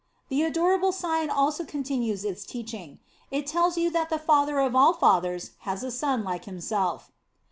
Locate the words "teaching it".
2.43-3.45